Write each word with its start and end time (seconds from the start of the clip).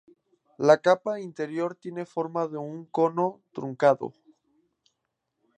La 0.57 0.79
capa 0.81 1.19
interior 1.19 1.75
tiene 1.75 2.07
forma 2.07 2.47
de 2.47 2.57
un 2.57 2.85
cono 2.85 3.39
truncado. 3.51 4.15